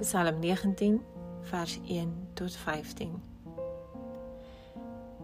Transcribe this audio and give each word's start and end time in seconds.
Psalm 0.00 0.38
19 0.38 1.02
vers 1.40 1.80
1 1.86 2.28
tot 2.32 2.56
15. 2.56 3.22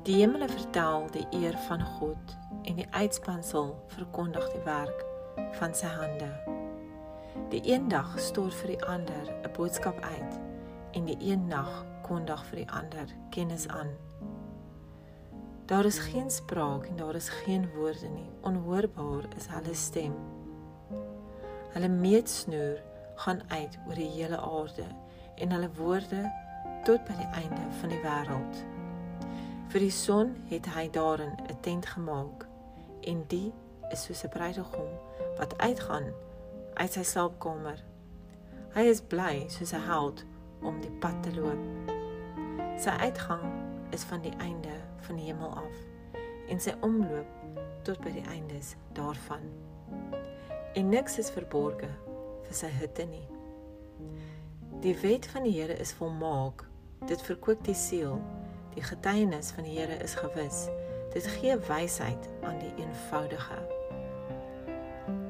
Die 0.02 0.14
hemele 0.14 0.48
vertel 0.48 1.06
die 1.10 1.26
eer 1.30 1.56
van 1.64 1.80
God 1.96 2.34
en 2.62 2.76
die 2.76 2.86
uitspansel 2.90 3.70
verkondig 3.94 4.44
die 4.52 4.60
werk 4.66 5.04
van 5.56 5.72
sy 5.74 5.88
hande. 5.88 6.28
Die 7.54 7.62
een 7.64 7.88
dag 7.88 8.18
stoor 8.20 8.52
vir 8.52 8.74
die 8.74 8.82
ander 8.84 9.30
'n 9.32 9.52
boodskap 9.56 9.96
uit 10.04 10.36
en 10.92 11.08
die 11.08 11.16
een 11.20 11.46
nag 11.48 11.72
kondig 12.02 12.44
vir 12.50 12.56
die 12.56 12.70
ander 12.70 13.06
kennis 13.30 13.68
aan. 13.68 13.96
Daar 15.66 15.84
is 15.84 15.98
geen 15.98 16.30
spraak 16.30 16.86
en 16.86 16.96
daar 16.96 17.14
is 17.14 17.28
geen 17.28 17.64
woorde 17.74 18.08
nie. 18.08 18.28
Onhoorbaar 18.42 19.24
is 19.36 19.46
hulle 19.46 19.74
stem. 19.74 20.14
Hulle 21.72 21.88
meetsnoer 21.88 22.84
gaan 23.16 23.40
uit 23.48 23.78
oor 23.86 23.94
die 23.94 24.10
hele 24.10 24.38
aarde 24.40 24.86
en 25.34 25.52
hulle 25.52 25.70
woorde 25.76 26.22
tot 26.84 27.04
by 27.08 27.16
die 27.18 27.30
einde 27.40 27.64
van 27.80 27.92
die 27.92 28.00
wêreld. 28.04 28.60
Vir 29.72 29.82
die 29.82 29.92
son 29.92 30.36
het 30.50 30.66
hy 30.76 30.86
daarin 30.90 31.34
'n 31.48 31.60
tent 31.60 31.86
gemaak 31.86 32.46
en 33.00 33.24
die 33.28 33.52
is 33.90 34.04
soos 34.04 34.24
'n 34.24 34.28
bruidegom 34.28 34.92
wat 35.38 35.58
uitgaan 35.58 36.12
uit 36.74 36.92
sy 36.92 37.02
slaapkamer. 37.02 37.84
Hy 38.74 38.80
is 38.80 39.00
bly 39.00 39.44
soos 39.48 39.72
'n 39.72 39.86
held 39.88 40.24
om 40.62 40.80
die 40.80 40.96
pad 41.00 41.22
te 41.22 41.34
loop. 41.34 41.92
Sy 42.78 42.90
uitgang 42.90 43.44
is 43.90 44.04
van 44.04 44.20
die 44.20 44.36
einde 44.38 44.76
van 45.00 45.16
die 45.16 45.24
hemel 45.24 45.54
af 45.56 45.76
en 46.48 46.60
sy 46.60 46.74
omloop 46.80 47.26
tot 47.82 48.00
by 48.00 48.10
die 48.10 48.26
eindes 48.28 48.74
daarvan. 48.92 49.42
En 50.74 50.88
niks 50.88 51.18
is 51.18 51.30
verborge 51.30 51.88
vir 52.46 52.58
sy 52.64 52.70
hitte 52.80 53.06
nie. 53.10 53.26
Die 54.84 54.94
wet 55.02 55.26
van 55.32 55.46
die 55.46 55.54
Here 55.56 55.76
is 55.82 55.94
volmaak. 55.96 56.66
Dit 57.08 57.22
verkoop 57.22 57.64
die 57.64 57.74
siel. 57.74 58.18
Die 58.74 58.84
getuienis 58.84 59.50
van 59.56 59.64
die 59.64 59.78
Here 59.78 59.96
is 60.04 60.14
gewis. 60.14 60.66
Dit 61.14 61.26
gee 61.38 61.56
wysheid 61.68 62.28
aan 62.44 62.58
die 62.60 62.72
eenvoudige. 62.82 63.60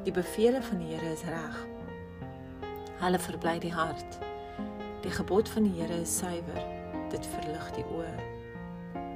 Die 0.06 0.12
bevele 0.12 0.62
van 0.62 0.82
die 0.82 0.94
Here 0.94 1.12
is 1.12 1.22
reg. 1.30 1.60
Hulle 3.02 3.18
verbly 3.18 3.58
die 3.62 3.72
hart. 3.74 4.18
Die 5.06 5.14
gebod 5.14 5.48
van 5.48 5.68
die 5.68 5.76
Here 5.80 6.00
is 6.00 6.18
suiwer. 6.18 6.62
Dit 7.12 7.26
verlig 7.36 7.70
die 7.78 7.86
oë. 7.94 8.14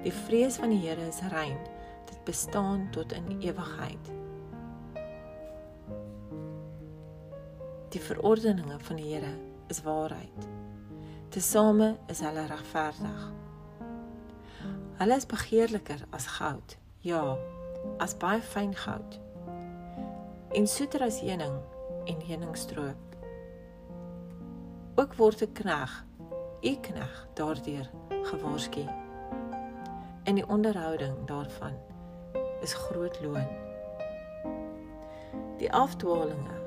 Die 0.04 0.14
vrees 0.14 0.60
van 0.62 0.70
die 0.70 0.80
Here 0.84 1.08
is 1.08 1.20
rein. 1.34 1.58
Dit 2.06 2.24
bestaan 2.24 2.88
tot 2.94 3.12
in 3.12 3.40
ewigheid. 3.40 4.14
Die 7.90 8.00
verordeninge 8.00 8.78
van 8.78 8.96
die 8.96 9.14
Here 9.14 9.32
is 9.66 9.82
waarheid. 9.82 10.48
Tesame 11.28 11.96
is 12.06 12.20
hulle 12.22 12.44
regverdig. 12.46 13.22
Hulle 15.00 15.16
is 15.16 15.26
begeerliker 15.26 16.04
as 16.14 16.26
goud, 16.36 16.76
ja, 17.02 17.34
as 17.98 18.14
baie 18.14 18.42
fyn 18.46 18.76
goud. 18.78 19.18
En 20.54 20.70
soeter 20.70 21.02
as 21.02 21.18
heuning 21.24 21.56
en 22.04 22.22
heuningstroop. 22.28 23.18
Ook 24.94 25.18
word 25.18 25.42
'n 25.42 25.52
knegg, 25.52 26.04
u 26.62 26.74
knegg 26.86 27.26
daardeur 27.34 27.90
gewaarsku. 28.22 28.86
En 30.24 30.34
die 30.34 30.46
onderhouding 30.46 31.26
daarvan 31.26 31.74
is 32.62 32.74
groot 32.74 33.20
loon. 33.20 33.48
Die 35.58 35.72
afdwalinge 35.72 36.59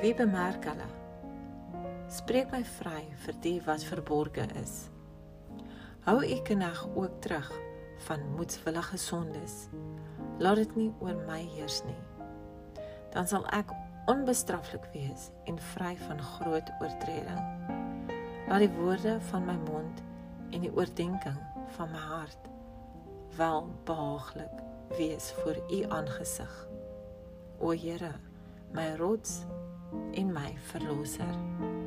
wie 0.00 0.14
bemerk 0.16 0.64
hulle? 0.64 0.86
Spreek 2.08 2.48
my 2.54 2.62
vry 2.64 3.02
vir 3.24 3.36
die 3.44 3.58
wat 3.66 3.84
verborge 3.84 4.46
is. 4.56 4.88
Hou 6.06 6.22
ek 6.24 6.46
knag 6.48 6.80
ook 6.96 7.18
terug 7.20 7.50
van 8.06 8.24
moedswillige 8.38 8.96
sondes. 8.96 9.66
Laat 10.40 10.62
dit 10.62 10.72
nie 10.78 10.88
oor 11.04 11.20
my 11.28 11.42
heers 11.52 11.82
nie. 11.84 11.98
Dan 13.12 13.28
sal 13.28 13.44
ek 13.52 13.74
onbestraflik 14.08 14.88
wees 14.94 15.28
en 15.50 15.60
vry 15.74 15.92
van 16.06 16.24
groot 16.32 16.72
oortreding. 16.80 17.44
Laat 18.48 18.64
die 18.64 18.72
woorde 18.80 19.18
van 19.28 19.44
my 19.44 19.58
mond 19.68 20.00
en 20.50 20.64
die 20.64 20.72
oordeenking 20.72 21.36
van 21.76 21.92
my 21.92 22.04
hart 22.16 22.48
wel 23.36 23.68
behaaglik 23.84 24.64
wees 24.96 25.28
voor 25.42 25.60
u 25.68 25.84
aangesig. 25.92 26.54
O 27.60 27.76
Here, 27.76 28.14
my 28.72 28.94
rots 28.96 29.44
en 30.14 30.32
my 30.32 30.56
verlosser. 30.72 31.79